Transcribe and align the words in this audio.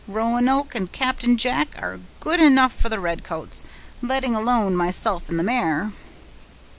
Roanoke 0.07 0.73
and 0.73 0.91
Captain 0.91 1.37
Jack 1.37 1.77
are 1.79 1.99
good 2.21 2.39
enough 2.39 2.73
for 2.73 2.89
the 2.89 2.99
redcoats, 2.99 3.65
letting 4.01 4.33
alone 4.33 4.75
myself 4.75 5.29
and 5.29 5.37
the 5.37 5.43
mare." 5.43 5.91